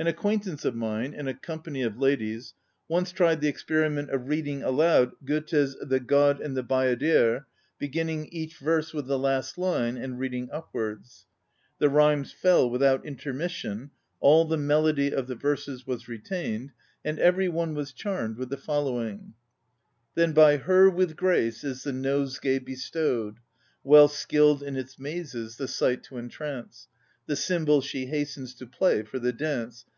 [0.00, 2.54] An acquaintance of mine, in a company of ladies,
[2.86, 7.40] once tried the experiment of reading aloud Goethe's The God and the Bayadere,
[7.80, 11.26] beginning each verse with the last line, and read ing upwards.
[11.80, 16.74] The rhymes fell with out intermission, all the melody of the verses was retained ŌĆö
[17.04, 19.34] and every one was charmed with the following:
[19.72, 23.40] '* Then by her with grace is the nosegay be stowed.
[23.82, 26.86] Well skilled in its mazes the sight to entrance.
[27.26, 29.84] The cymbal she hastens to play for the dance.